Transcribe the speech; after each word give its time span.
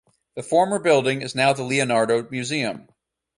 The 0.35 0.41
former 0.41 0.79
building 0.79 1.21
is 1.21 1.35
now 1.35 1.53
The 1.53 1.61
Leonardo 1.61 2.27
museum. 2.31 2.87